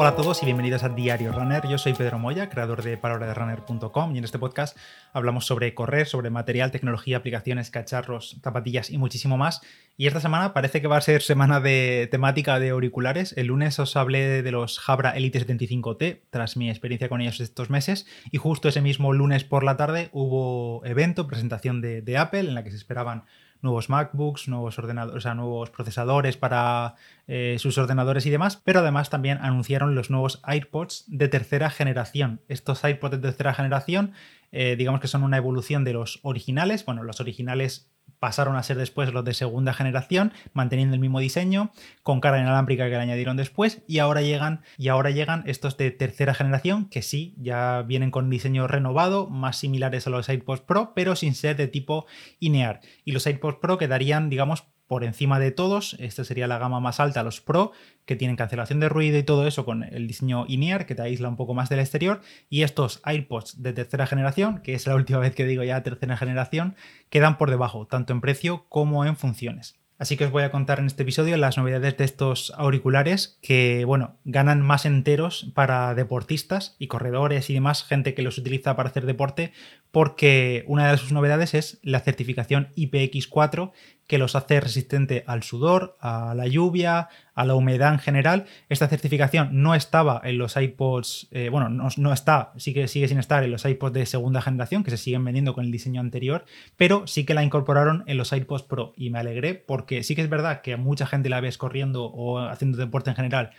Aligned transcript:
Hola 0.00 0.08
a 0.08 0.16
todos 0.16 0.42
y 0.42 0.46
bienvenidos 0.46 0.82
a 0.82 0.88
Diario 0.88 1.30
Runner. 1.30 1.62
Yo 1.68 1.76
soy 1.76 1.92
Pedro 1.92 2.18
Moya, 2.18 2.48
creador 2.48 2.82
de 2.82 2.96
palabraderunner.com 2.96 4.14
y 4.14 4.18
en 4.18 4.24
este 4.24 4.38
podcast 4.38 4.74
hablamos 5.12 5.44
sobre 5.44 5.74
correr, 5.74 6.06
sobre 6.06 6.30
material, 6.30 6.70
tecnología, 6.70 7.18
aplicaciones, 7.18 7.70
cacharros, 7.70 8.38
zapatillas 8.42 8.88
y 8.88 8.96
muchísimo 8.96 9.36
más. 9.36 9.60
Y 9.98 10.06
esta 10.06 10.20
semana 10.20 10.54
parece 10.54 10.80
que 10.80 10.86
va 10.86 10.96
a 10.96 11.02
ser 11.02 11.20
semana 11.20 11.60
de 11.60 12.08
temática 12.10 12.58
de 12.58 12.70
auriculares. 12.70 13.34
El 13.36 13.48
lunes 13.48 13.78
os 13.78 13.94
hablé 13.94 14.42
de 14.42 14.50
los 14.50 14.78
Jabra 14.78 15.10
Elite 15.10 15.46
75T 15.46 16.20
tras 16.30 16.56
mi 16.56 16.70
experiencia 16.70 17.10
con 17.10 17.20
ellos 17.20 17.38
estos 17.38 17.68
meses 17.68 18.06
y 18.30 18.38
justo 18.38 18.70
ese 18.70 18.80
mismo 18.80 19.12
lunes 19.12 19.44
por 19.44 19.64
la 19.64 19.76
tarde 19.76 20.08
hubo 20.12 20.82
evento, 20.86 21.26
presentación 21.26 21.82
de, 21.82 22.00
de 22.00 22.16
Apple 22.16 22.40
en 22.40 22.54
la 22.54 22.64
que 22.64 22.70
se 22.70 22.78
esperaban 22.78 23.24
nuevos 23.62 23.88
MacBooks, 23.88 24.48
nuevos 24.48 24.78
ordenadores, 24.78 25.18
o 25.18 25.20
sea, 25.20 25.34
nuevos 25.34 25.70
procesadores 25.70 26.36
para 26.36 26.94
eh, 27.26 27.56
sus 27.58 27.78
ordenadores 27.78 28.26
y 28.26 28.30
demás, 28.30 28.60
pero 28.64 28.80
además 28.80 29.10
también 29.10 29.38
anunciaron 29.40 29.94
los 29.94 30.10
nuevos 30.10 30.40
AirPods 30.44 31.04
de 31.08 31.28
tercera 31.28 31.70
generación. 31.70 32.40
Estos 32.48 32.84
AirPods 32.84 33.12
de 33.12 33.18
tercera 33.18 33.54
generación, 33.54 34.12
eh, 34.52 34.76
digamos 34.76 35.00
que 35.00 35.08
son 35.08 35.22
una 35.22 35.36
evolución 35.36 35.84
de 35.84 35.92
los 35.92 36.20
originales. 36.22 36.84
Bueno, 36.84 37.02
los 37.02 37.20
originales 37.20 37.90
pasaron 38.20 38.56
a 38.56 38.62
ser 38.62 38.76
después 38.76 39.12
los 39.12 39.24
de 39.24 39.34
segunda 39.34 39.72
generación, 39.72 40.32
manteniendo 40.52 40.94
el 40.94 41.00
mismo 41.00 41.18
diseño, 41.18 41.72
con 42.02 42.20
carga 42.20 42.40
inalámbrica 42.40 42.84
que 42.84 42.90
le 42.90 42.96
añadieron 42.98 43.36
después, 43.36 43.82
y 43.88 43.98
ahora 43.98 44.20
llegan, 44.20 44.62
y 44.78 44.88
ahora 44.88 45.10
llegan 45.10 45.42
estos 45.46 45.76
de 45.76 45.90
tercera 45.90 46.34
generación, 46.34 46.88
que 46.88 47.02
sí, 47.02 47.34
ya 47.38 47.82
vienen 47.82 48.10
con 48.10 48.30
diseño 48.30 48.68
renovado, 48.68 49.26
más 49.28 49.56
similares 49.56 50.06
a 50.06 50.10
los 50.10 50.28
AirPods 50.28 50.60
Pro, 50.60 50.92
pero 50.94 51.16
sin 51.16 51.34
ser 51.34 51.56
de 51.56 51.66
tipo 51.66 52.06
INEAR. 52.38 52.80
Y 53.04 53.12
los 53.12 53.26
AirPods 53.26 53.58
Pro 53.58 53.78
quedarían, 53.78 54.30
digamos, 54.30 54.64
por 54.90 55.04
encima 55.04 55.38
de 55.38 55.52
todos. 55.52 55.94
Esta 56.00 56.24
sería 56.24 56.48
la 56.48 56.58
gama 56.58 56.80
más 56.80 56.98
alta, 56.98 57.22
los 57.22 57.40
Pro, 57.40 57.70
que 58.06 58.16
tienen 58.16 58.34
cancelación 58.34 58.80
de 58.80 58.88
ruido 58.88 59.18
y 59.18 59.22
todo 59.22 59.46
eso 59.46 59.64
con 59.64 59.84
el 59.84 60.08
diseño 60.08 60.46
INEAR, 60.48 60.84
que 60.84 60.96
te 60.96 61.02
aísla 61.02 61.28
un 61.28 61.36
poco 61.36 61.54
más 61.54 61.68
del 61.68 61.78
exterior. 61.78 62.22
Y 62.48 62.62
estos 62.62 63.00
AirPods 63.04 63.62
de 63.62 63.72
tercera 63.72 64.08
generación, 64.08 64.62
que 64.62 64.74
es 64.74 64.88
la 64.88 64.94
última 64.96 65.20
vez 65.20 65.36
que 65.36 65.44
digo 65.44 65.62
ya 65.62 65.84
tercera 65.84 66.16
generación, 66.16 66.74
quedan 67.08 67.38
por 67.38 67.50
debajo, 67.50 67.86
tanto 67.86 68.12
en 68.12 68.20
precio 68.20 68.66
como 68.68 69.04
en 69.04 69.14
funciones. 69.14 69.76
Así 70.00 70.16
que 70.16 70.24
os 70.24 70.30
voy 70.32 70.44
a 70.44 70.50
contar 70.50 70.78
en 70.78 70.86
este 70.86 71.02
episodio 71.02 71.36
las 71.36 71.58
novedades 71.58 71.98
de 71.98 72.04
estos 72.04 72.54
auriculares 72.56 73.38
que, 73.42 73.84
bueno, 73.84 74.16
ganan 74.24 74.62
más 74.62 74.86
enteros 74.86 75.52
para 75.54 75.94
deportistas 75.94 76.74
y 76.78 76.86
corredores 76.86 77.50
y 77.50 77.54
demás, 77.54 77.84
gente 77.84 78.14
que 78.14 78.22
los 78.22 78.38
utiliza 78.38 78.76
para 78.76 78.88
hacer 78.88 79.04
deporte, 79.04 79.52
porque 79.90 80.64
una 80.68 80.90
de 80.90 80.96
sus 80.96 81.12
novedades 81.12 81.52
es 81.52 81.80
la 81.82 82.00
certificación 82.00 82.72
IPX4 82.76 83.72
que 84.10 84.18
los 84.18 84.34
hace 84.34 84.58
resistente 84.58 85.22
al 85.28 85.44
sudor, 85.44 85.96
a 86.00 86.34
la 86.34 86.48
lluvia, 86.48 87.10
a 87.32 87.44
la 87.44 87.54
humedad 87.54 87.92
en 87.92 88.00
general. 88.00 88.46
Esta 88.68 88.88
certificación 88.88 89.62
no 89.62 89.76
estaba 89.76 90.20
en 90.24 90.36
los 90.36 90.56
iPods, 90.56 91.28
eh, 91.30 91.48
bueno, 91.48 91.68
no, 91.68 92.12
está, 92.12 92.52
sigue, 92.56 92.88
sigue 92.88 93.06
sin 93.06 93.20
estar 93.20 93.44
en 93.44 93.52
los 93.52 93.64
iPods 93.64 93.92
de 93.92 94.06
segunda 94.06 94.42
generación, 94.42 94.82
que 94.82 94.90
se 94.90 94.96
siguen 94.96 95.24
vendiendo 95.24 95.54
con 95.54 95.64
el 95.64 95.70
diseño 95.70 96.00
anterior, 96.00 96.44
pero 96.76 97.06
sí 97.06 97.24
que 97.24 97.34
la 97.34 97.44
incorporaron 97.44 98.02
en 98.08 98.16
los 98.16 98.32
iPods 98.32 98.64
Pro 98.64 98.94
y 98.96 99.10
me 99.10 99.20
alegré 99.20 99.54
porque 99.54 100.02
sí 100.02 100.16
que 100.16 100.22
es 100.22 100.28
verdad 100.28 100.60
que 100.60 100.72
a 100.72 100.76
mucha 100.76 101.06
gente 101.06 101.28
la 101.28 101.40
ves 101.40 101.56
corriendo 101.56 102.06
o 102.06 102.40
haciendo 102.40 102.78
deporte 102.78 103.10
en 103.10 103.16
general 103.16 103.52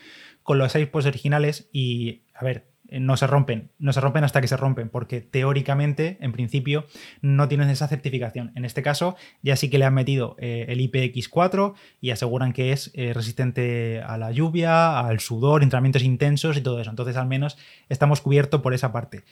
con 0.43 0.57
los 0.57 0.75
iPods 0.75 1.05
originales 1.05 1.69
y, 1.71 2.23
a 2.33 2.43
ver, 2.43 2.65
no 2.99 3.17
se 3.17 3.27
rompen, 3.27 3.71
no 3.79 3.93
se 3.93 4.01
rompen 4.01 4.23
hasta 4.23 4.41
que 4.41 4.47
se 4.47 4.57
rompen, 4.57 4.89
porque 4.89 5.21
teóricamente, 5.21 6.17
en 6.21 6.31
principio, 6.31 6.85
no 7.21 7.47
tienen 7.47 7.69
esa 7.69 7.87
certificación. 7.87 8.51
En 8.55 8.65
este 8.65 8.81
caso, 8.83 9.15
ya 9.41 9.55
sí 9.55 9.69
que 9.69 9.77
le 9.77 9.85
han 9.85 9.93
metido 9.93 10.35
eh, 10.39 10.65
el 10.69 10.79
IPX4 10.79 11.73
y 12.01 12.11
aseguran 12.11 12.53
que 12.53 12.71
es 12.71 12.91
eh, 12.93 13.13
resistente 13.13 14.01
a 14.01 14.17
la 14.17 14.31
lluvia, 14.31 14.99
al 14.99 15.19
sudor, 15.19 15.63
entrenamientos 15.63 16.03
intensos 16.03 16.57
y 16.57 16.61
todo 16.61 16.79
eso. 16.79 16.89
Entonces, 16.89 17.17
al 17.17 17.27
menos 17.27 17.57
estamos 17.89 18.21
cubiertos 18.21 18.61
por 18.61 18.73
esa 18.73 18.91
parte. 18.91 19.23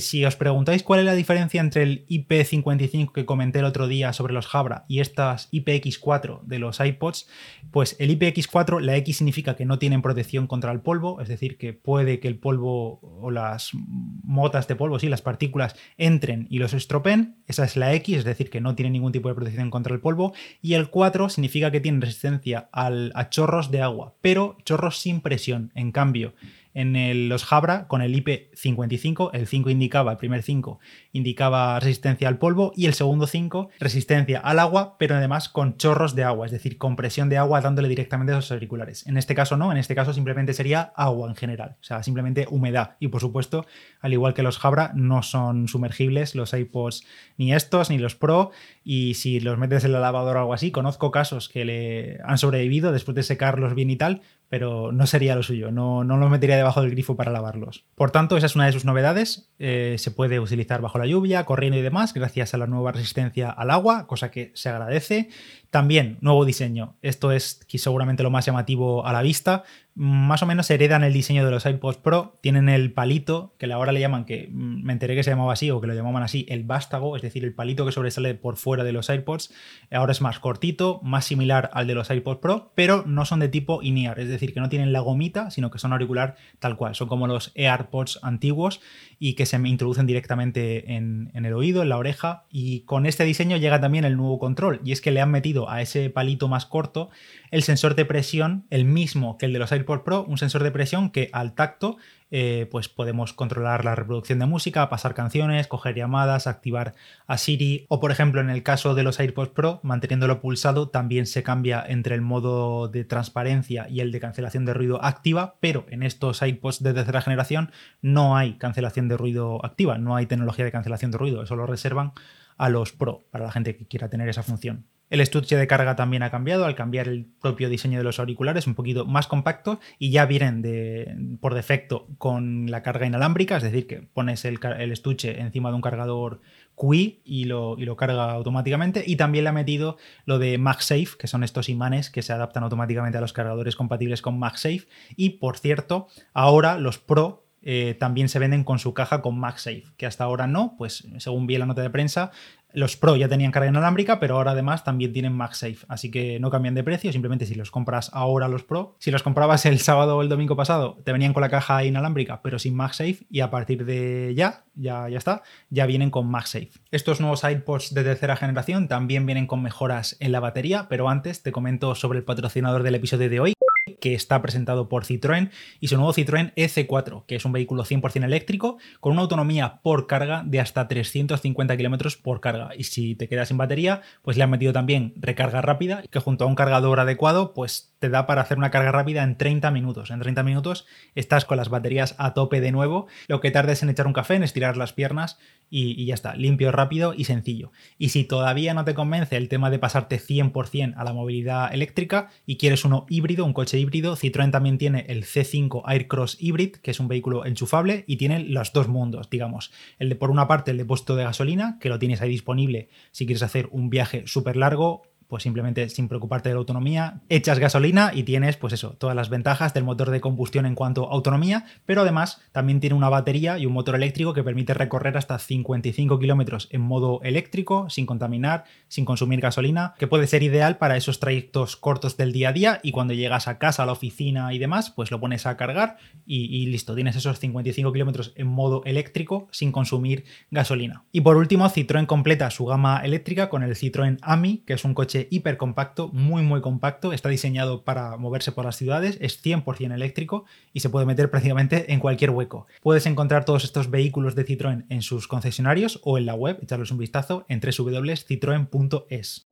si 0.00 0.24
os 0.24 0.36
preguntáis 0.36 0.82
cuál 0.82 1.00
es 1.00 1.06
la 1.06 1.14
diferencia 1.14 1.60
entre 1.60 1.82
el 1.82 2.06
IP55 2.08 3.12
que 3.12 3.24
comenté 3.24 3.60
el 3.60 3.64
otro 3.64 3.88
día 3.88 4.12
sobre 4.12 4.32
los 4.32 4.46
Jabra 4.46 4.84
y 4.88 5.00
estas 5.00 5.50
IPX4 5.52 6.42
de 6.42 6.58
los 6.58 6.80
iPods, 6.80 7.28
pues 7.70 7.96
el 7.98 8.18
IPX4, 8.18 8.80
la 8.80 8.96
X 8.96 9.18
significa 9.18 9.56
que 9.56 9.64
no 9.64 9.78
tienen 9.78 10.02
protección 10.02 10.46
contra 10.46 10.72
el 10.72 10.80
polvo, 10.80 11.20
es 11.20 11.28
decir, 11.28 11.56
que 11.58 11.72
puede 11.72 12.20
que 12.20 12.28
el 12.28 12.38
polvo 12.38 12.89
o, 13.02 13.30
las 13.30 13.70
motas 13.72 14.66
de 14.68 14.76
polvo, 14.76 14.98
sí, 14.98 15.08
las 15.08 15.22
partículas 15.22 15.76
entren 15.96 16.46
y 16.50 16.58
los 16.58 16.72
estropen. 16.72 17.36
Esa 17.46 17.64
es 17.64 17.76
la 17.76 17.94
X, 17.94 18.18
es 18.18 18.24
decir, 18.24 18.50
que 18.50 18.60
no 18.60 18.74
tiene 18.74 18.90
ningún 18.90 19.12
tipo 19.12 19.28
de 19.28 19.34
protección 19.34 19.70
contra 19.70 19.94
el 19.94 20.00
polvo. 20.00 20.32
Y 20.62 20.74
el 20.74 20.90
4 20.90 21.28
significa 21.28 21.70
que 21.70 21.80
tiene 21.80 22.00
resistencia 22.00 22.68
al, 22.72 23.12
a 23.14 23.28
chorros 23.28 23.70
de 23.70 23.82
agua, 23.82 24.14
pero 24.20 24.56
chorros 24.64 24.98
sin 24.98 25.20
presión. 25.20 25.70
En 25.74 25.92
cambio, 25.92 26.34
en 26.74 27.28
los 27.28 27.44
Jabra 27.44 27.88
con 27.88 28.02
el 28.02 28.14
IP55, 28.14 29.30
el 29.32 29.46
5 29.46 29.70
indicaba, 29.70 30.12
el 30.12 30.18
primer 30.18 30.42
5 30.42 30.78
indicaba 31.12 31.78
resistencia 31.80 32.28
al 32.28 32.38
polvo 32.38 32.72
y 32.76 32.86
el 32.86 32.94
segundo 32.94 33.26
5 33.26 33.70
resistencia 33.80 34.38
al 34.38 34.58
agua, 34.58 34.96
pero 34.98 35.16
además 35.16 35.48
con 35.48 35.76
chorros 35.76 36.14
de 36.14 36.24
agua, 36.24 36.46
es 36.46 36.52
decir, 36.52 36.78
compresión 36.78 37.28
de 37.28 37.38
agua 37.38 37.60
dándole 37.60 37.88
directamente 37.88 38.32
a 38.32 38.36
los 38.36 38.52
auriculares. 38.52 39.06
En 39.06 39.16
este 39.16 39.34
caso 39.34 39.56
no, 39.56 39.72
en 39.72 39.78
este 39.78 39.94
caso 39.94 40.12
simplemente 40.12 40.54
sería 40.54 40.92
agua 40.94 41.28
en 41.28 41.36
general, 41.36 41.76
o 41.80 41.84
sea, 41.84 42.02
simplemente 42.02 42.46
humedad. 42.50 42.96
Y 43.00 43.08
por 43.08 43.20
supuesto, 43.20 43.66
al 44.00 44.12
igual 44.12 44.34
que 44.34 44.42
los 44.42 44.58
Jabra, 44.58 44.92
no 44.94 45.22
son 45.22 45.68
sumergibles 45.68 46.34
los 46.34 46.52
iPods 46.52 47.04
ni 47.36 47.52
estos 47.52 47.90
ni 47.90 47.98
los 47.98 48.14
Pro, 48.14 48.50
y 48.84 49.14
si 49.14 49.40
los 49.40 49.58
metes 49.58 49.84
en 49.84 49.92
la 49.92 50.00
lavadora 50.00 50.40
o 50.40 50.42
algo 50.42 50.54
así, 50.54 50.70
conozco 50.70 51.10
casos 51.10 51.48
que 51.48 51.64
le 51.64 52.18
han 52.24 52.38
sobrevivido 52.38 52.92
después 52.92 53.14
de 53.14 53.22
secarlos 53.22 53.74
bien 53.74 53.90
y 53.90 53.96
tal, 53.96 54.22
pero 54.50 54.90
no 54.90 55.06
sería 55.06 55.36
lo 55.36 55.44
suyo, 55.44 55.70
no, 55.70 56.02
no 56.02 56.16
los 56.16 56.28
metería 56.28 56.56
debajo 56.56 56.82
del 56.82 56.90
grifo 56.90 57.14
para 57.16 57.30
lavarlos. 57.30 57.86
Por 57.94 58.10
tanto, 58.10 58.36
esa 58.36 58.46
es 58.46 58.56
una 58.56 58.66
de 58.66 58.72
sus 58.72 58.84
novedades, 58.84 59.49
eh, 59.62 59.96
se 59.98 60.10
puede 60.10 60.40
utilizar 60.40 60.80
bajo 60.80 60.98
la 60.98 61.06
lluvia, 61.06 61.44
corriendo 61.44 61.78
y 61.78 61.82
demás, 61.82 62.14
gracias 62.14 62.54
a 62.54 62.56
la 62.56 62.66
nueva 62.66 62.92
resistencia 62.92 63.50
al 63.50 63.70
agua, 63.70 64.06
cosa 64.06 64.30
que 64.30 64.52
se 64.54 64.70
agradece. 64.70 65.28
También, 65.68 66.16
nuevo 66.22 66.46
diseño, 66.46 66.96
esto 67.02 67.30
es 67.30 67.60
seguramente 67.68 68.22
lo 68.22 68.30
más 68.30 68.46
llamativo 68.46 69.06
a 69.06 69.12
la 69.12 69.20
vista, 69.20 69.64
más 69.94 70.42
o 70.42 70.46
menos 70.46 70.70
heredan 70.70 71.04
el 71.04 71.12
diseño 71.12 71.44
de 71.44 71.50
los 71.50 71.66
iPods 71.66 71.98
Pro, 71.98 72.38
tienen 72.40 72.70
el 72.70 72.92
palito, 72.92 73.54
que 73.58 73.70
ahora 73.70 73.92
le 73.92 74.00
llaman, 74.00 74.24
que 74.24 74.48
mm, 74.50 74.82
me 74.82 74.94
enteré 74.94 75.14
que 75.14 75.22
se 75.22 75.30
llamaba 75.30 75.52
así 75.52 75.70
o 75.70 75.80
que 75.80 75.86
lo 75.86 75.94
llamaban 75.94 76.22
así, 76.22 76.46
el 76.48 76.64
vástago, 76.64 77.16
es 77.16 77.22
decir, 77.22 77.44
el 77.44 77.54
palito 77.54 77.84
que 77.84 77.92
sobresale 77.92 78.34
por 78.34 78.56
fuera 78.56 78.82
de 78.82 78.92
los 78.92 79.10
iPods, 79.10 79.52
ahora 79.90 80.12
es 80.12 80.22
más 80.22 80.38
cortito, 80.38 81.00
más 81.02 81.26
similar 81.26 81.70
al 81.74 81.86
de 81.86 81.94
los 81.94 82.10
iPods 82.10 82.40
Pro, 82.40 82.72
pero 82.74 83.04
no 83.06 83.26
son 83.26 83.40
de 83.40 83.48
tipo 83.48 83.82
INEAR, 83.82 84.20
es 84.20 84.28
decir, 84.28 84.54
que 84.54 84.60
no 84.60 84.70
tienen 84.70 84.92
la 84.92 85.00
gomita, 85.00 85.50
sino 85.50 85.70
que 85.70 85.78
son 85.78 85.92
auricular 85.92 86.36
tal 86.60 86.76
cual, 86.78 86.94
son 86.94 87.08
como 87.08 87.26
los 87.26 87.52
AirPods 87.54 88.20
antiguos 88.22 88.80
y 89.18 89.34
que 89.34 89.44
se 89.50 89.58
me 89.58 89.68
introducen 89.68 90.06
directamente 90.06 90.94
en, 90.94 91.30
en 91.34 91.44
el 91.44 91.52
oído, 91.54 91.82
en 91.82 91.88
la 91.88 91.98
oreja, 91.98 92.44
y 92.50 92.80
con 92.82 93.04
este 93.04 93.24
diseño 93.24 93.56
llega 93.56 93.80
también 93.80 94.04
el 94.04 94.16
nuevo 94.16 94.38
control, 94.38 94.80
y 94.84 94.92
es 94.92 95.00
que 95.00 95.10
le 95.10 95.20
han 95.20 95.30
metido 95.30 95.68
a 95.68 95.82
ese 95.82 96.08
palito 96.08 96.46
más 96.48 96.66
corto 96.66 97.10
el 97.50 97.62
sensor 97.62 97.94
de 97.94 98.04
presión, 98.04 98.66
el 98.70 98.84
mismo 98.84 99.38
que 99.38 99.46
el 99.46 99.52
de 99.52 99.58
los 99.58 99.72
AirPods 99.72 100.02
Pro, 100.02 100.24
un 100.24 100.38
sensor 100.38 100.62
de 100.62 100.70
presión 100.70 101.10
que 101.10 101.30
al 101.32 101.54
tacto 101.54 101.96
eh, 102.32 102.68
pues 102.70 102.88
podemos 102.88 103.32
controlar 103.32 103.84
la 103.84 103.96
reproducción 103.96 104.38
de 104.38 104.46
música, 104.46 104.88
pasar 104.88 105.14
canciones, 105.14 105.66
coger 105.66 105.96
llamadas, 105.96 106.46
activar 106.46 106.94
a 107.26 107.38
Siri 107.38 107.86
o 107.88 107.98
por 107.98 108.12
ejemplo 108.12 108.40
en 108.40 108.50
el 108.50 108.62
caso 108.62 108.94
de 108.94 109.02
los 109.02 109.18
AirPods 109.18 109.50
Pro, 109.50 109.80
manteniéndolo 109.82 110.40
pulsado 110.40 110.88
también 110.88 111.26
se 111.26 111.42
cambia 111.42 111.84
entre 111.86 112.14
el 112.14 112.20
modo 112.20 112.86
de 112.86 113.04
transparencia 113.04 113.88
y 113.88 114.00
el 114.00 114.12
de 114.12 114.20
cancelación 114.20 114.64
de 114.64 114.74
ruido 114.74 115.04
activa, 115.04 115.56
pero 115.60 115.86
en 115.90 116.04
estos 116.04 116.40
AirPods 116.42 116.82
de 116.84 116.94
tercera 116.94 117.20
generación 117.20 117.72
no 118.00 118.36
hay 118.36 118.54
cancelación 118.54 119.08
de 119.08 119.16
ruido 119.16 119.64
activa, 119.64 119.98
no 119.98 120.14
hay 120.14 120.26
tecnología 120.26 120.64
de 120.64 120.72
cancelación 120.72 121.10
de 121.10 121.18
ruido, 121.18 121.42
eso 121.42 121.56
lo 121.56 121.66
reservan 121.66 122.12
a 122.56 122.68
los 122.68 122.92
Pro, 122.92 123.24
para 123.30 123.46
la 123.46 123.52
gente 123.52 123.74
que 123.74 123.86
quiera 123.86 124.08
tener 124.08 124.28
esa 124.28 124.42
función. 124.42 124.84
El 125.10 125.20
estuche 125.20 125.56
de 125.56 125.66
carga 125.66 125.96
también 125.96 126.22
ha 126.22 126.30
cambiado 126.30 126.64
al 126.64 126.76
cambiar 126.76 127.08
el 127.08 127.26
propio 127.40 127.68
diseño 127.68 127.98
de 127.98 128.04
los 128.04 128.20
auriculares, 128.20 128.68
un 128.68 128.76
poquito 128.76 129.04
más 129.04 129.26
compacto 129.26 129.80
y 129.98 130.10
ya 130.10 130.24
vienen 130.24 131.38
por 131.40 131.54
defecto 131.54 132.06
con 132.16 132.70
la 132.70 132.82
carga 132.82 133.06
inalámbrica, 133.06 133.56
es 133.56 133.64
decir, 133.64 133.88
que 133.88 134.02
pones 134.02 134.44
el, 134.44 134.60
estuche 134.92 135.40
encima 135.40 135.70
de 135.70 135.74
un 135.74 135.82
cargador 135.82 136.40
QI 136.76 137.20
y 137.24 137.44
lo, 137.44 137.76
carga 137.96 138.30
automáticamente. 138.32 139.02
Y 139.04 139.16
también 139.16 139.44
le 139.44 139.50
ha 139.50 139.52
metido 139.52 139.98
lo 140.26 140.38
de 140.38 140.56
MagSafe, 140.58 141.18
que 141.18 141.26
son 141.26 141.42
estos 141.42 141.68
imanes 141.68 142.08
que 142.08 142.22
se 142.22 142.32
adaptan 142.32 142.62
automáticamente 142.62 143.18
a 143.18 143.20
los 143.20 143.32
cargadores 143.32 143.74
compatibles 143.74 144.22
con 144.22 144.38
MagSafe. 144.38 144.86
Y 145.16 145.30
por 145.30 145.58
cierto, 145.58 146.06
ahora 146.32 146.78
los 146.78 146.98
Pro 146.98 147.50
eh, 147.62 147.94
también 147.98 148.30
se 148.30 148.38
venden 148.38 148.64
con 148.64 148.78
su 148.78 148.94
caja 148.94 149.20
con 149.20 149.38
MagSafe, 149.38 149.84
que 149.98 150.06
hasta 150.06 150.24
ahora 150.24 150.46
no, 150.46 150.76
pues 150.78 151.06
según 151.18 151.46
vi 151.46 151.58
la 151.58 151.66
nota 151.66 151.82
de 151.82 151.90
prensa, 151.90 152.30
los 152.72 152.96
Pro 152.96 153.16
ya 153.16 153.28
tenían 153.28 153.52
carga 153.52 153.68
inalámbrica, 153.68 154.20
pero 154.20 154.36
ahora 154.36 154.52
además 154.52 154.84
también 154.84 155.12
tienen 155.12 155.32
MagSafe, 155.32 155.78
así 155.88 156.10
que 156.10 156.38
no 156.40 156.50
cambian 156.50 156.74
de 156.74 156.84
precio, 156.84 157.12
simplemente 157.12 157.46
si 157.46 157.54
los 157.54 157.70
compras 157.70 158.10
ahora 158.12 158.48
los 158.48 158.64
Pro, 158.64 158.96
si 158.98 159.10
los 159.10 159.22
comprabas 159.22 159.66
el 159.66 159.78
sábado 159.78 160.16
o 160.16 160.22
el 160.22 160.28
domingo 160.28 160.56
pasado, 160.56 160.98
te 161.04 161.12
venían 161.12 161.32
con 161.32 161.40
la 161.40 161.48
caja 161.48 161.84
inalámbrica, 161.84 162.42
pero 162.42 162.58
sin 162.58 162.74
MagSafe, 162.74 163.26
y 163.30 163.40
a 163.40 163.50
partir 163.50 163.84
de 163.84 164.34
ya, 164.36 164.64
ya, 164.74 165.08
ya 165.08 165.18
está, 165.18 165.42
ya 165.70 165.86
vienen 165.86 166.10
con 166.10 166.30
MagSafe. 166.30 166.70
Estos 166.90 167.20
nuevos 167.20 167.44
iPods 167.44 167.94
de 167.94 168.04
tercera 168.04 168.36
generación 168.36 168.88
también 168.88 169.26
vienen 169.26 169.46
con 169.46 169.62
mejoras 169.62 170.16
en 170.20 170.32
la 170.32 170.40
batería, 170.40 170.86
pero 170.88 171.08
antes 171.08 171.42
te 171.42 171.52
comento 171.52 171.94
sobre 171.94 172.18
el 172.18 172.24
patrocinador 172.24 172.82
del 172.82 172.94
episodio 172.94 173.28
de 173.28 173.40
hoy 173.40 173.54
que 174.00 174.14
está 174.14 174.40
presentado 174.42 174.88
por 174.88 175.04
Citroën, 175.04 175.50
y 175.80 175.88
su 175.88 175.96
nuevo 175.96 176.12
Citroën 176.12 176.54
EC4, 176.54 177.24
que 177.26 177.36
es 177.36 177.44
un 177.44 177.52
vehículo 177.52 177.84
100% 177.84 178.24
eléctrico 178.24 178.78
con 179.00 179.12
una 179.12 179.22
autonomía 179.22 179.80
por 179.82 180.06
carga 180.06 180.42
de 180.44 180.60
hasta 180.60 180.88
350 180.88 181.76
km 181.76 182.20
por 182.22 182.40
carga. 182.40 182.70
Y 182.76 182.84
si 182.84 183.14
te 183.14 183.28
quedas 183.28 183.48
sin 183.48 183.58
batería, 183.58 184.02
pues 184.22 184.36
le 184.36 184.44
han 184.44 184.50
metido 184.50 184.72
también 184.72 185.14
recarga 185.16 185.60
rápida, 185.60 186.02
que 186.10 186.20
junto 186.20 186.44
a 186.44 186.48
un 186.48 186.54
cargador 186.54 187.00
adecuado, 187.00 187.54
pues 187.54 187.94
te 187.98 188.08
da 188.08 188.26
para 188.26 188.42
hacer 188.42 188.58
una 188.58 188.70
carga 188.70 188.92
rápida 188.92 189.22
en 189.22 189.36
30 189.36 189.70
minutos. 189.70 190.10
En 190.10 190.20
30 190.20 190.42
minutos 190.42 190.86
estás 191.14 191.44
con 191.44 191.58
las 191.58 191.68
baterías 191.68 192.14
a 192.18 192.34
tope 192.34 192.60
de 192.60 192.72
nuevo, 192.72 193.06
lo 193.28 193.40
que 193.40 193.50
tardes 193.50 193.82
en 193.82 193.90
echar 193.90 194.06
un 194.06 194.12
café, 194.12 194.34
en 194.34 194.42
estirar 194.42 194.76
las 194.76 194.92
piernas 194.92 195.38
y, 195.68 196.04
ya 196.06 196.14
está, 196.14 196.34
limpio, 196.34 196.72
rápido 196.72 197.14
y 197.14 197.24
sencillo. 197.24 197.72
Y 197.98 198.08
si 198.08 198.24
todavía 198.24 198.74
no 198.74 198.84
te 198.84 198.94
convence 198.94 199.36
el 199.36 199.48
tema 199.48 199.70
de 199.70 199.78
pasarte 199.78 200.18
100% 200.18 200.94
a 200.96 201.04
la 201.04 201.12
movilidad 201.12 201.72
eléctrica 201.72 202.30
y 202.46 202.56
quieres 202.56 202.84
uno 202.84 203.06
híbrido, 203.08 203.44
un 203.44 203.52
coche 203.52 203.78
híbrido, 203.80 204.16
Citroën 204.16 204.50
también 204.50 204.78
tiene 204.78 205.06
el 205.08 205.24
C5 205.24 205.82
Aircross 205.84 206.36
Hybrid, 206.40 206.76
que 206.76 206.92
es 206.92 207.00
un 207.00 207.08
vehículo 207.08 207.44
enchufable 207.44 208.04
y 208.06 208.16
tiene 208.16 208.40
los 208.40 208.72
dos 208.72 208.88
mundos, 208.88 209.28
digamos. 209.30 209.72
El 209.98 210.08
de 210.08 210.14
por 210.14 210.30
una 210.30 210.46
parte 210.46 210.70
el 210.70 210.76
depósito 210.76 211.16
de 211.16 211.24
gasolina, 211.24 211.78
que 211.80 211.88
lo 211.88 211.98
tienes 211.98 212.20
ahí 212.20 212.30
disponible 212.30 212.88
si 213.10 213.26
quieres 213.26 213.42
hacer 213.42 213.68
un 213.72 213.90
viaje 213.90 214.24
súper 214.26 214.56
largo 214.56 215.09
pues 215.30 215.44
simplemente 215.44 215.88
sin 215.88 216.08
preocuparte 216.08 216.48
de 216.48 216.56
la 216.56 216.58
autonomía, 216.58 217.20
echas 217.28 217.60
gasolina 217.60 218.10
y 218.12 218.24
tienes, 218.24 218.56
pues 218.56 218.72
eso, 218.72 218.90
todas 218.98 219.14
las 219.14 219.30
ventajas 219.30 219.72
del 219.72 219.84
motor 219.84 220.10
de 220.10 220.20
combustión 220.20 220.66
en 220.66 220.74
cuanto 220.74 221.08
a 221.08 221.14
autonomía, 221.14 221.64
pero 221.86 222.02
además 222.02 222.42
también 222.52 222.80
tiene 222.80 222.96
una 222.96 223.08
batería 223.08 223.56
y 223.56 223.64
un 223.64 223.72
motor 223.72 223.94
eléctrico 223.94 224.34
que 224.34 224.42
permite 224.42 224.74
recorrer 224.74 225.16
hasta 225.16 225.38
55 225.38 226.18
kilómetros 226.18 226.68
en 226.72 226.80
modo 226.80 227.20
eléctrico, 227.22 227.88
sin 227.88 228.06
contaminar, 228.06 228.64
sin 228.88 229.04
consumir 229.04 229.40
gasolina, 229.40 229.94
que 229.98 230.08
puede 230.08 230.26
ser 230.26 230.42
ideal 230.42 230.78
para 230.78 230.96
esos 230.96 231.20
trayectos 231.20 231.76
cortos 231.76 232.16
del 232.16 232.32
día 232.32 232.48
a 232.48 232.52
día 232.52 232.80
y 232.82 232.90
cuando 232.90 233.14
llegas 233.14 233.46
a 233.46 233.58
casa, 233.58 233.84
a 233.84 233.86
la 233.86 233.92
oficina 233.92 234.52
y 234.52 234.58
demás, 234.58 234.90
pues 234.90 235.12
lo 235.12 235.20
pones 235.20 235.46
a 235.46 235.56
cargar 235.56 235.96
y, 236.26 236.44
y 236.46 236.66
listo, 236.66 236.96
tienes 236.96 237.14
esos 237.14 237.38
55 237.38 237.92
kilómetros 237.92 238.32
en 238.34 238.48
modo 238.48 238.82
eléctrico 238.84 239.46
sin 239.52 239.70
consumir 239.70 240.24
gasolina. 240.50 241.04
Y 241.12 241.20
por 241.20 241.36
último, 241.36 241.66
Citroën 241.66 242.06
completa 242.06 242.50
su 242.50 242.66
gama 242.66 243.00
eléctrica 243.04 243.48
con 243.48 243.62
el 243.62 243.76
Citroën 243.76 244.18
AMI, 244.22 244.64
que 244.66 244.72
es 244.72 244.84
un 244.84 244.94
coche 244.94 245.19
hiper 245.30 245.56
compacto, 245.56 246.08
muy 246.08 246.42
muy 246.42 246.60
compacto, 246.60 247.12
está 247.12 247.28
diseñado 247.28 247.82
para 247.82 248.16
moverse 248.16 248.52
por 248.52 248.64
las 248.64 248.76
ciudades, 248.76 249.18
es 249.20 249.44
100% 249.44 249.94
eléctrico 249.94 250.44
y 250.72 250.80
se 250.80 250.90
puede 250.90 251.06
meter 251.06 251.30
prácticamente 251.32 251.92
en 251.92 252.00
cualquier 252.00 252.30
hueco. 252.30 252.66
Puedes 252.82 253.06
encontrar 253.06 253.44
todos 253.44 253.64
estos 253.64 253.90
vehículos 253.90 254.34
de 254.34 254.46
Citroën 254.46 254.86
en 254.88 255.02
sus 255.02 255.28
concesionarios 255.28 256.00
o 256.02 256.18
en 256.18 256.26
la 256.26 256.34
web, 256.34 256.58
echarles 256.62 256.90
un 256.90 256.98
vistazo 256.98 257.44
en 257.48 257.60
www.citroen.es. 257.60 259.48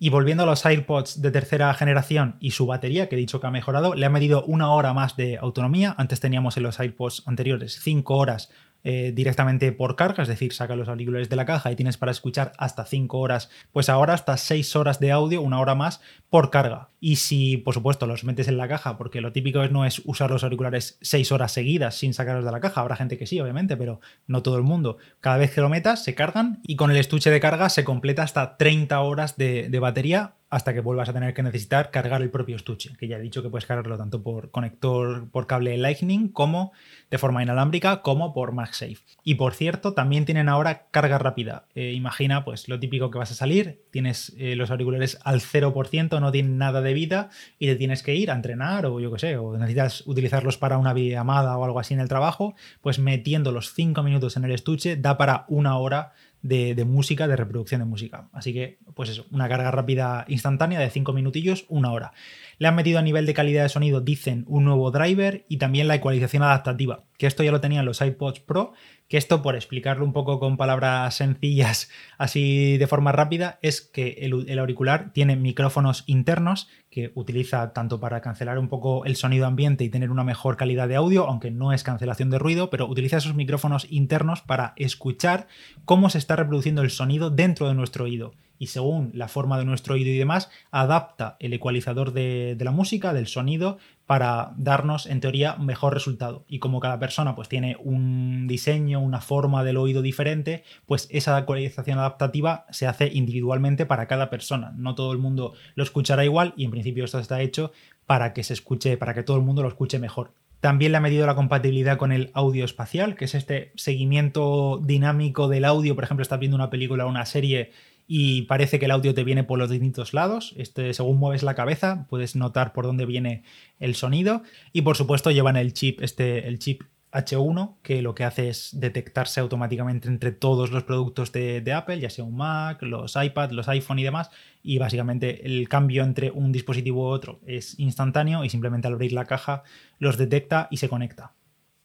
Y 0.00 0.10
volviendo 0.10 0.42
a 0.42 0.46
los 0.46 0.66
AirPods 0.66 1.22
de 1.22 1.30
tercera 1.30 1.72
generación 1.72 2.36
y 2.40 2.50
su 2.50 2.66
batería, 2.66 3.08
que 3.08 3.14
he 3.14 3.18
dicho 3.18 3.40
que 3.40 3.46
ha 3.46 3.50
mejorado, 3.50 3.94
le 3.94 4.04
ha 4.04 4.10
medido 4.10 4.44
una 4.44 4.70
hora 4.72 4.92
más 4.92 5.16
de 5.16 5.38
autonomía. 5.38 5.94
Antes 5.96 6.20
teníamos 6.20 6.56
en 6.56 6.64
los 6.64 6.80
AirPods 6.80 7.22
anteriores 7.26 7.78
5 7.80 8.14
horas 8.14 8.50
eh, 8.84 9.12
directamente 9.14 9.72
por 9.72 9.96
carga, 9.96 10.22
es 10.22 10.28
decir, 10.28 10.52
saca 10.52 10.76
los 10.76 10.88
auriculares 10.88 11.28
de 11.28 11.36
la 11.36 11.46
caja 11.46 11.72
y 11.72 11.76
tienes 11.76 11.96
para 11.96 12.12
escuchar 12.12 12.52
hasta 12.58 12.84
5 12.84 13.18
horas, 13.18 13.50
pues 13.72 13.88
ahora 13.88 14.14
hasta 14.14 14.36
6 14.36 14.76
horas 14.76 15.00
de 15.00 15.10
audio, 15.10 15.40
una 15.40 15.58
hora 15.58 15.74
más 15.74 16.00
por 16.28 16.50
carga. 16.50 16.90
Y 17.06 17.16
si, 17.16 17.58
por 17.58 17.74
supuesto, 17.74 18.06
los 18.06 18.24
metes 18.24 18.48
en 18.48 18.56
la 18.56 18.66
caja, 18.66 18.96
porque 18.96 19.20
lo 19.20 19.30
típico 19.30 19.62
es 19.62 19.70
no 19.70 19.84
es 19.84 20.00
usar 20.06 20.30
los 20.30 20.42
auriculares 20.42 20.96
6 21.02 21.32
horas 21.32 21.52
seguidas 21.52 21.96
sin 21.96 22.14
sacarlos 22.14 22.46
de 22.46 22.50
la 22.50 22.60
caja, 22.60 22.80
habrá 22.80 22.96
gente 22.96 23.18
que 23.18 23.26
sí, 23.26 23.38
obviamente, 23.40 23.76
pero 23.76 24.00
no 24.26 24.42
todo 24.42 24.56
el 24.56 24.62
mundo. 24.62 24.96
Cada 25.20 25.36
vez 25.36 25.52
que 25.52 25.60
lo 25.60 25.68
metas, 25.68 26.02
se 26.02 26.14
cargan 26.14 26.62
y 26.66 26.76
con 26.76 26.90
el 26.90 26.96
estuche 26.96 27.28
de 27.28 27.40
carga 27.40 27.68
se 27.68 27.84
completa 27.84 28.22
hasta 28.22 28.56
30 28.56 28.98
horas 29.02 29.36
de, 29.36 29.68
de 29.68 29.78
batería 29.80 30.36
hasta 30.54 30.72
que 30.72 30.78
vuelvas 30.78 31.08
a 31.08 31.12
tener 31.12 31.34
que 31.34 31.42
necesitar 31.42 31.90
cargar 31.90 32.22
el 32.22 32.30
propio 32.30 32.54
estuche, 32.54 32.92
que 32.96 33.08
ya 33.08 33.16
he 33.16 33.20
dicho 33.20 33.42
que 33.42 33.48
puedes 33.48 33.66
cargarlo 33.66 33.98
tanto 33.98 34.22
por 34.22 34.52
conector 34.52 35.28
por 35.32 35.48
cable 35.48 35.76
Lightning 35.76 36.28
como 36.28 36.70
de 37.10 37.18
forma 37.18 37.42
inalámbrica 37.42 38.02
como 38.02 38.32
por 38.32 38.52
MagSafe. 38.52 38.98
Y 39.24 39.34
por 39.34 39.54
cierto, 39.54 39.94
también 39.94 40.24
tienen 40.26 40.48
ahora 40.48 40.86
carga 40.92 41.18
rápida. 41.18 41.66
Eh, 41.74 41.90
imagina 41.92 42.44
pues 42.44 42.68
lo 42.68 42.78
típico 42.78 43.10
que 43.10 43.18
vas 43.18 43.32
a 43.32 43.34
salir, 43.34 43.82
tienes 43.90 44.32
eh, 44.38 44.54
los 44.54 44.70
auriculares 44.70 45.18
al 45.24 45.40
0%, 45.40 46.20
no 46.20 46.30
tienen 46.30 46.56
nada 46.56 46.82
de 46.82 46.93
vida 46.94 47.28
y 47.58 47.66
te 47.66 47.76
tienes 47.76 48.02
que 48.02 48.14
ir 48.14 48.30
a 48.30 48.34
entrenar 48.34 48.86
o 48.86 49.00
yo 49.00 49.12
qué 49.12 49.18
sé, 49.18 49.36
o 49.36 49.56
necesitas 49.58 50.06
utilizarlos 50.06 50.56
para 50.56 50.78
una 50.78 50.94
videollamada 50.94 51.58
o 51.58 51.64
algo 51.64 51.78
así 51.78 51.92
en 51.92 52.00
el 52.00 52.08
trabajo, 52.08 52.54
pues 52.80 52.98
metiendo 52.98 53.52
los 53.52 53.74
5 53.74 54.02
minutos 54.02 54.36
en 54.36 54.44
el 54.44 54.52
estuche 54.52 54.96
da 54.96 55.18
para 55.18 55.44
una 55.48 55.76
hora 55.76 56.12
de, 56.44 56.84
música, 56.84 57.26
de 57.26 57.36
reproducción 57.36 57.80
de 57.80 57.86
música. 57.86 58.28
Así 58.32 58.52
que, 58.52 58.78
pues 58.94 59.08
eso, 59.08 59.26
una 59.30 59.48
carga 59.48 59.70
rápida 59.70 60.26
instantánea 60.28 60.78
de 60.78 60.90
5 60.90 61.12
minutillos, 61.14 61.64
una 61.68 61.90
hora. 61.90 62.12
Le 62.58 62.68
han 62.68 62.74
metido 62.74 62.98
a 62.98 63.02
nivel 63.02 63.24
de 63.24 63.32
calidad 63.32 63.62
de 63.62 63.70
sonido, 63.70 64.02
dicen, 64.02 64.44
un 64.46 64.64
nuevo 64.64 64.90
driver 64.90 65.46
y 65.48 65.56
también 65.56 65.88
la 65.88 65.94
ecualización 65.94 66.42
adaptativa, 66.42 67.04
que 67.16 67.26
esto 67.26 67.42
ya 67.42 67.50
lo 67.50 67.62
tenían 67.62 67.86
los 67.86 68.02
iPods 68.02 68.40
Pro, 68.40 68.74
que 69.08 69.16
esto, 69.16 69.42
por 69.42 69.54
explicarlo 69.54 70.04
un 70.04 70.12
poco 70.12 70.38
con 70.38 70.58
palabras 70.58 71.14
sencillas, 71.14 71.90
así 72.18 72.76
de 72.76 72.86
forma 72.86 73.12
rápida, 73.12 73.58
es 73.62 73.80
que 73.80 74.18
el, 74.20 74.58
auricular 74.58 75.12
tiene 75.12 75.36
micrófonos 75.36 76.04
internos 76.06 76.68
que 76.94 77.10
utiliza 77.16 77.72
tanto 77.72 77.98
para 77.98 78.20
cancelar 78.20 78.56
un 78.56 78.68
poco 78.68 79.04
el 79.04 79.16
sonido 79.16 79.46
ambiente 79.46 79.82
y 79.82 79.88
tener 79.88 80.12
una 80.12 80.22
mejor 80.22 80.56
calidad 80.56 80.86
de 80.86 80.94
audio, 80.94 81.26
aunque 81.26 81.50
no 81.50 81.72
es 81.72 81.82
cancelación 81.82 82.30
de 82.30 82.38
ruido, 82.38 82.70
pero 82.70 82.86
utiliza 82.86 83.16
esos 83.16 83.34
micrófonos 83.34 83.88
internos 83.90 84.42
para 84.42 84.74
escuchar 84.76 85.48
cómo 85.84 86.08
se 86.08 86.18
está 86.18 86.36
reproduciendo 86.36 86.82
el 86.82 86.90
sonido 86.90 87.30
dentro 87.30 87.66
de 87.66 87.74
nuestro 87.74 88.04
oído 88.04 88.34
y 88.64 88.66
según 88.66 89.10
la 89.12 89.28
forma 89.28 89.58
de 89.58 89.66
nuestro 89.66 89.92
oído 89.92 90.08
y 90.08 90.16
demás, 90.16 90.50
adapta 90.70 91.36
el 91.38 91.52
ecualizador 91.52 92.14
de, 92.14 92.56
la 92.58 92.70
música, 92.70 93.12
del 93.12 93.26
sonido, 93.26 93.76
para 94.06 94.54
darnos, 94.56 95.04
en 95.04 95.20
teoría, 95.20 95.56
mejor 95.56 95.92
resultado. 95.92 96.46
Y 96.48 96.60
como 96.60 96.80
cada 96.80 96.98
persona 96.98 97.34
pues 97.34 97.50
tiene 97.50 97.76
un 97.78 98.46
diseño, 98.46 99.00
una 99.00 99.20
forma 99.20 99.64
del 99.64 99.76
oído 99.76 100.00
diferente, 100.00 100.64
pues 100.86 101.08
esa 101.10 101.38
ecualización 101.38 101.98
adaptativa 101.98 102.64
se 102.70 102.86
hace 102.86 103.10
individualmente 103.12 103.84
para 103.84 104.06
cada 104.06 104.30
persona. 104.30 104.72
No 104.78 104.94
todo 104.94 105.12
el 105.12 105.18
mundo 105.18 105.52
lo 105.74 105.84
escuchará 105.84 106.24
igual 106.24 106.54
y 106.56 106.64
en 106.64 106.70
principio 106.70 107.04
esto 107.04 107.18
está 107.18 107.42
hecho 107.42 107.70
para 108.06 108.32
que 108.32 108.44
se 108.44 108.54
escuche, 108.54 108.96
para 108.96 109.12
que 109.12 109.24
todo 109.24 109.36
el 109.36 109.42
mundo 109.42 109.60
lo 109.60 109.68
escuche 109.68 109.98
mejor. 109.98 110.32
También 110.64 110.92
le 110.92 110.96
ha 110.96 111.02
medido 111.02 111.26
la 111.26 111.34
compatibilidad 111.34 111.98
con 111.98 112.10
el 112.10 112.30
audio 112.32 112.64
espacial, 112.64 113.16
que 113.16 113.26
es 113.26 113.34
este 113.34 113.72
seguimiento 113.74 114.80
dinámico 114.82 115.48
del 115.48 115.66
audio. 115.66 115.94
Por 115.94 116.04
ejemplo, 116.04 116.22
estás 116.22 116.40
viendo 116.40 116.54
una 116.54 116.70
película 116.70 117.04
o 117.04 117.10
una 117.10 117.26
serie 117.26 117.72
y 118.06 118.42
parece 118.42 118.78
que 118.78 118.84
el 118.84 118.90
audio 118.90 119.14
te 119.14 119.24
viene 119.24 119.44
por 119.44 119.58
los 119.58 119.70
distintos 119.70 120.12
lados. 120.14 120.54
Este, 120.56 120.92
según 120.94 121.18
mueves 121.18 121.42
la 121.42 121.54
cabeza, 121.54 122.06
puedes 122.08 122.36
notar 122.36 122.72
por 122.72 122.84
dónde 122.84 123.06
viene 123.06 123.44
el 123.80 123.94
sonido. 123.94 124.42
Y 124.72 124.82
por 124.82 124.96
supuesto, 124.96 125.30
llevan 125.30 125.56
el 125.56 125.72
chip, 125.72 126.02
este, 126.02 126.46
el 126.48 126.58
chip 126.58 126.82
H1, 127.12 127.76
que 127.82 128.02
lo 128.02 128.14
que 128.14 128.24
hace 128.24 128.48
es 128.48 128.70
detectarse 128.74 129.40
automáticamente 129.40 130.08
entre 130.08 130.32
todos 130.32 130.70
los 130.70 130.82
productos 130.82 131.30
de, 131.30 131.60
de, 131.60 131.72
Apple, 131.72 132.00
ya 132.00 132.10
sea 132.10 132.24
un 132.24 132.36
Mac, 132.36 132.82
los 132.82 133.16
iPad, 133.16 133.52
los 133.52 133.68
iPhone 133.68 134.00
y 134.00 134.02
demás. 134.02 134.30
Y 134.62 134.78
básicamente 134.78 135.46
el 135.46 135.68
cambio 135.68 136.02
entre 136.02 136.30
un 136.32 136.50
dispositivo 136.50 137.04
u 137.04 137.06
otro 137.06 137.40
es 137.46 137.78
instantáneo 137.78 138.44
y 138.44 138.50
simplemente 138.50 138.88
al 138.88 138.94
abrir 138.94 139.12
la 139.12 139.26
caja 139.26 139.62
los 139.98 140.18
detecta 140.18 140.66
y 140.70 140.78
se 140.78 140.88
conecta. 140.88 141.33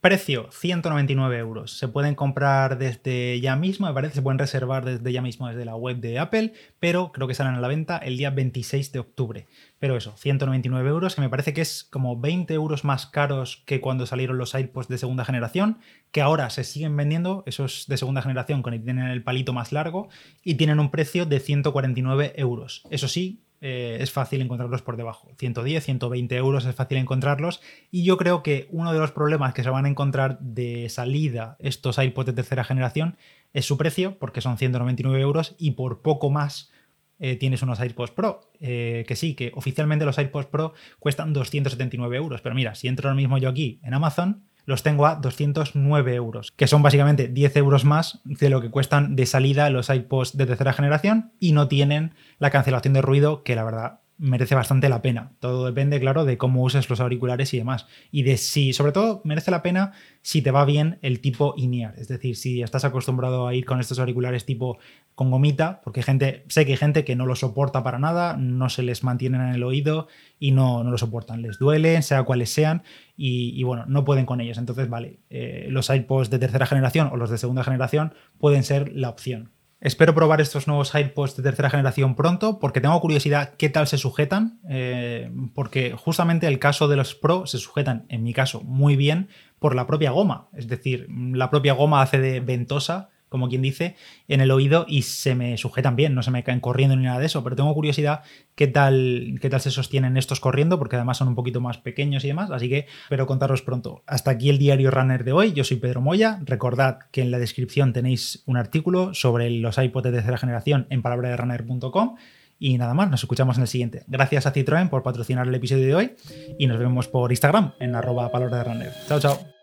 Precio, 0.01 0.48
199 0.53 1.38
euros. 1.39 1.77
Se 1.77 1.89
pueden 1.89 2.15
comprar 2.15 2.77
desde 2.77 3.38
ya 3.41 3.58
mismo, 3.58 3.86
me 3.86 3.94
parece, 3.94 4.15
se 4.15 4.22
pueden 4.22 4.39
reservar 4.39 4.86
desde 4.86 5.12
ya 5.12 5.22
mismo 5.22 5.50
desde 5.50 5.65
la 5.65 5.75
web 5.75 5.98
de 5.98 6.20
Apple, 6.20 6.53
pero 6.79 7.12
creo 7.12 7.27
que 7.27 7.34
salen 7.34 7.56
a 7.56 7.60
la 7.60 7.68
venta 7.68 7.98
el 7.98 8.15
día 8.15 8.29
26 8.29 8.94
de 8.94 9.00
octubre. 9.00 9.48
Pero 9.77 9.98
eso, 9.98 10.15
199 10.15 10.89
euros, 10.89 11.15
que 11.15 11.22
me 11.22 11.27
parece 11.27 11.53
que 11.53 11.60
es 11.60 11.84
como 11.84 12.18
20 12.18 12.53
euros 12.53 12.86
más 12.86 13.08
caros 13.08 13.62
que 13.65 13.82
cuando 13.82 14.06
salieron 14.06 14.38
los 14.38 14.56
iPods 14.56 14.88
de 14.88 14.98
segunda 14.98 15.25
generación, 15.25 15.79
que 16.13 16.22
ahora 16.22 16.50
se 16.50 16.63
siguen 16.63 16.96
vendiendo, 16.96 17.44
esos 17.46 17.86
de 17.89 17.98
segunda 17.98 18.22
generación, 18.22 18.62
con 18.62 18.74
el, 18.74 18.82
tienen 18.82 19.08
el 19.08 19.22
palito 19.22 19.51
más 19.51 19.74
largo, 19.74 20.08
y 20.46 20.56
tienen 20.56 20.79
un 20.79 20.91
precio 20.91 21.25
de 21.25 21.41
149 21.41 22.36
euros. 22.38 22.84
Eso 22.89 23.10
sí, 23.10 23.41
eh, 23.62 23.98
es 24.00 24.12
fácil 24.12 24.42
encontrarlos 24.42 24.82
por 24.82 24.98
debajo. 24.98 25.32
110, 25.38 25.84
120 25.84 26.36
euros 26.36 26.66
es 26.66 26.75
fácil 26.75 26.98
encontrarlos. 26.98 27.62
Y 27.92 28.04
yo 28.04 28.18
creo 28.18 28.44
que 28.44 28.68
uno 28.72 28.94
de 28.94 29.00
los 29.00 29.12
problemas 29.12 29.54
que 29.54 29.63
se 29.63 29.70
van 29.70 29.86
a 29.86 29.89
encontrar 29.89 30.39
de 30.39 30.88
salida 30.89 31.58
estos 31.60 31.98
iPods 31.98 32.28
de 32.28 32.34
tercera 32.34 32.63
generación 32.63 33.18
es 33.54 33.66
su 33.66 33.78
precio, 33.78 34.18
porque 34.20 34.42
son 34.42 34.58
199 34.58 35.20
euros 35.22 35.56
y 35.58 35.72
por 35.72 36.01
poco 36.01 36.30
más 36.30 36.72
eh, 37.20 37.36
tienes 37.36 37.62
unos 37.62 37.80
AirPods 37.80 38.12
Pro. 38.12 38.51
Eh, 38.62 39.04
que 39.08 39.16
sí, 39.16 39.36
que 39.36 39.51
oficialmente 39.56 40.06
los 40.06 40.18
AirPods 40.18 40.48
Pro 40.48 40.74
cuestan 41.00 41.34
279 41.34 42.16
euros. 42.16 42.42
Pero 42.42 42.56
mira, 42.56 42.75
si 42.75 42.88
entro 42.88 43.10
ahora 43.10 43.18
mismo 43.18 43.38
yo 43.38 43.50
aquí 43.50 43.80
en 43.84 43.94
Amazon, 43.94 44.49
los 44.69 44.83
tengo 44.83 45.07
a 45.07 45.15
209 45.15 46.13
euros, 46.13 46.51
que 46.51 46.67
son 46.67 46.83
básicamente 46.83 47.27
10 47.27 47.57
euros 47.57 47.85
más 47.85 48.21
de 48.23 48.51
lo 48.51 48.61
que 48.61 48.69
cuestan 48.69 49.15
de 49.15 49.25
salida 49.25 49.67
los 49.71 49.89
iPods 49.89 50.38
de 50.38 50.45
tercera 50.45 50.73
generación 50.73 51.31
y 51.39 51.53
no 51.53 51.67
tienen 51.67 52.13
la 52.38 52.51
cancelación 52.51 52.93
de 52.93 53.01
ruido, 53.01 53.43
que 53.43 53.55
la 53.55 53.63
verdad 53.63 54.01
merece 54.19 54.53
bastante 54.53 54.89
la 54.89 55.01
pena. 55.01 55.31
Todo 55.39 55.65
depende, 55.65 55.99
claro, 55.99 56.25
de 56.25 56.38
cómo 56.38 56.61
uses 56.63 56.89
los 56.89 56.99
auriculares 56.99 57.53
y 57.53 57.57
demás. 57.57 57.88
Y 58.11 58.23
de 58.23 58.38
si, 58.38 58.73
sobre 58.73 58.91
todo, 58.91 59.21
merece 59.23 59.49
la 59.49 59.63
pena 59.63 59.93
si 60.21 60.41
te 60.41 60.51
va 60.51 60.65
bien 60.65 60.99
el 61.01 61.21
tipo 61.21 61.55
INEAR. 61.57 61.97
Es 61.97 62.09
decir, 62.09 62.35
si 62.35 62.61
estás 62.61 62.83
acostumbrado 62.83 63.47
a 63.47 63.55
ir 63.55 63.65
con 63.65 63.79
estos 63.79 63.97
auriculares 63.97 64.45
tipo 64.45 64.77
con 65.15 65.31
gomita, 65.31 65.81
porque 65.83 66.03
gente, 66.03 66.45
sé 66.49 66.65
que 66.65 66.73
hay 66.73 66.77
gente 66.77 67.05
que 67.05 67.15
no 67.15 67.25
lo 67.25 67.35
soporta 67.35 67.81
para 67.83 67.97
nada, 67.97 68.35
no 68.38 68.69
se 68.69 68.83
les 68.83 69.03
mantienen 69.03 69.41
en 69.41 69.55
el 69.55 69.63
oído 69.63 70.07
y 70.38 70.51
no, 70.51 70.83
no 70.83 70.91
lo 70.91 70.97
soportan. 70.97 71.41
Les 71.41 71.57
duelen, 71.57 72.03
sea 72.03 72.23
cuales 72.23 72.49
sean, 72.51 72.83
y, 73.15 73.61
bueno, 73.63 73.85
no 73.88 74.05
pueden 74.05 74.25
con 74.25 74.39
ellos. 74.39 74.57
Entonces, 74.57 74.89
vale, 74.89 75.19
eh, 75.29 75.67
los 75.69 75.89
iPods 75.89 76.29
de 76.29 76.39
tercera 76.39 76.65
generación 76.65 77.09
o 77.11 77.17
los 77.17 77.29
de 77.29 77.38
segunda 77.38 77.63
generación 77.63 78.13
pueden 78.38 78.63
ser 78.63 78.93
la 78.93 79.09
opción. 79.09 79.51
Espero 79.81 80.13
probar 80.13 80.41
estos 80.41 80.67
nuevos 80.67 80.93
AirPods 80.93 81.38
de 81.38 81.43
tercera 81.43 81.69
generación 81.69 82.15
pronto 82.15 82.59
porque 82.59 82.81
tengo 82.81 83.00
curiosidad 83.00 83.53
qué 83.55 83.69
tal 83.69 83.88
se 83.88 83.98
sujetan, 83.98 84.59
eh, 84.67 85.31
porque 85.55 85.93
justamente 85.98 86.48
el 86.48 86.59
caso 86.59 86.89
de 86.89 86.98
los 86.98 87.15
Pro 87.15 87.45
se 87.45 87.59
sujetan, 87.59 88.05
en 88.09 88.24
mi 88.24 88.33
caso, 88.33 88.62
muy 88.62 88.98
bien 88.98 89.29
por 89.57 89.75
la 89.75 89.88
propia 89.88 90.12
goma. 90.12 90.50
Es 90.53 90.67
decir, 90.67 91.07
la 91.09 91.50
propia 91.50 91.74
goma 91.74 92.01
hace 92.01 92.19
de 92.19 92.41
ventosa 92.41 93.09
como 93.29 93.48
quien 93.48 93.62
dice, 93.62 93.95
en 94.27 94.41
el 94.41 94.51
oído 94.51 94.86
y 94.88 95.03
se 95.03 95.36
me 95.36 95.57
sujetan 95.57 95.95
bien, 95.95 96.15
no 96.15 96.24
se 96.24 96.31
me 96.31 96.43
caen 96.43 96.59
corriendo 96.59 96.95
ni 96.95 97.03
nada 97.03 97.19
de 97.19 97.27
eso, 97.27 97.43
pero 97.43 97.55
tengo 97.55 97.74
curiosidad 97.74 98.24
qué 98.55 98.67
tal, 98.67 99.38
qué 99.41 99.50
tal 99.50 99.62
se 99.62 99.71
sostienen 99.71 100.17
estos 100.17 100.39
corriendo, 100.39 100.77
porque 100.79 100.95
además 100.95 101.17
son 101.17 101.29
un 101.29 101.36
poquito 101.36 101.62
más 101.62 101.77
pequeños 101.77 102.24
y 102.25 102.27
demás, 102.27 102.51
así 102.51 102.69
que 102.69 102.88
espero 103.03 103.27
contaros 103.27 103.62
pronto. 103.62 104.03
Hasta 104.05 104.31
aquí 104.31 104.50
el 104.50 104.57
diario 104.57 104.91
Runner 104.91 105.24
de 105.24 105.31
hoy, 105.31 105.53
yo 105.53 105.63
soy 105.63 105.77
Pedro 105.77 106.01
Moya, 106.01 106.39
recordad 106.43 107.00
que 107.12 107.21
en 107.21 107.31
la 107.31 107.39
descripción 107.39 107.93
tenéis 107.93 108.43
un 108.45 108.57
artículo 108.57 109.13
sobre 109.13 109.50
los 109.50 109.77
iPods 109.77 110.03
de 110.03 110.12
tercera 110.12 110.38
generación 110.38 110.88
en 110.89 111.01
palabraderunner.com 111.01 112.15
y 112.59 112.77
nada 112.77 112.93
más, 112.93 113.09
nos 113.09 113.24
escuchamos 113.24 113.55
en 113.55 113.62
el 113.62 113.67
siguiente. 113.69 114.03
Gracias 114.07 114.45
a 114.45 114.53
Citroën 114.53 114.89
por 114.89 115.01
patrocinar 115.01 115.48
el 115.48 115.55
episodio 115.55 115.86
de 115.86 115.95
hoy 115.95 116.15
y 116.59 116.67
nos 116.67 116.77
vemos 116.77 117.07
por 117.07 117.31
Instagram 117.31 117.74
en 117.79 117.95
arroba 117.95 118.29
palabra 118.31 118.57
de 118.57 118.63
runner. 118.65 118.91
Chao, 119.07 119.19
chao. 119.19 119.59